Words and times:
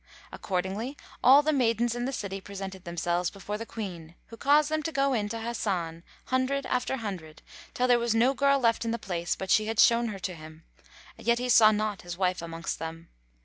Accordingly 0.31 0.97
all 1.23 1.43
the 1.43 1.53
maidens 1.53 1.93
in 1.93 2.05
the 2.05 2.11
city 2.11 2.41
presented 2.41 2.85
themselves 2.85 3.29
before 3.29 3.59
the 3.59 3.67
Queen, 3.67 4.15
who 4.29 4.35
caused 4.35 4.69
them 4.71 4.81
to 4.81 4.91
go 4.91 5.13
in 5.13 5.29
to 5.29 5.39
Hasan, 5.39 6.03
hundred 6.25 6.65
after 6.65 6.95
hundred, 6.97 7.43
till 7.75 7.87
there 7.87 7.99
was 7.99 8.15
no 8.15 8.33
girl 8.33 8.57
left 8.57 8.83
in 8.83 8.89
the 8.89 8.97
place, 8.97 9.35
but 9.35 9.51
she 9.51 9.67
had 9.67 9.79
shown 9.79 10.07
her 10.07 10.17
to 10.17 10.33
him; 10.33 10.63
yet 11.19 11.37
he 11.37 11.49
saw 11.49 11.69
not 11.71 12.01
his 12.01 12.17
wife 12.17 12.41
amongst 12.41 12.79
them. 12.79 13.09